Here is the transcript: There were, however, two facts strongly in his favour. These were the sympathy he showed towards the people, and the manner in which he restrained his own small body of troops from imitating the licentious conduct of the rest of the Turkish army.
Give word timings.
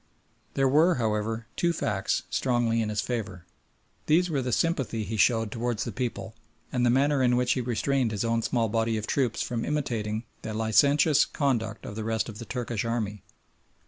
There 0.55 0.67
were, 0.67 0.95
however, 0.95 1.45
two 1.55 1.73
facts 1.73 2.23
strongly 2.31 2.81
in 2.81 2.89
his 2.89 3.01
favour. 3.01 3.45
These 4.07 4.31
were 4.31 4.41
the 4.41 4.51
sympathy 4.51 5.03
he 5.03 5.15
showed 5.15 5.51
towards 5.51 5.83
the 5.83 5.91
people, 5.91 6.33
and 6.71 6.83
the 6.83 6.89
manner 6.89 7.21
in 7.21 7.35
which 7.35 7.51
he 7.51 7.61
restrained 7.61 8.09
his 8.09 8.25
own 8.25 8.41
small 8.41 8.67
body 8.67 8.97
of 8.97 9.05
troops 9.05 9.43
from 9.43 9.63
imitating 9.63 10.23
the 10.41 10.55
licentious 10.55 11.23
conduct 11.23 11.85
of 11.85 11.95
the 11.95 12.03
rest 12.03 12.29
of 12.29 12.39
the 12.39 12.45
Turkish 12.45 12.83
army. 12.83 13.21